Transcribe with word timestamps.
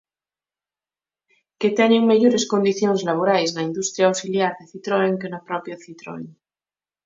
Que 1.59 1.69
teñen 1.79 2.09
mellores 2.09 2.43
condicións 2.53 3.01
laborais 3.09 3.49
na 3.51 3.65
industria 3.69 4.07
auxiliar 4.11 4.51
de 4.59 4.65
Citroën 4.71 5.13
que 5.21 5.31
na 5.33 5.41
propia 5.49 5.79
Citroën. 5.83 6.23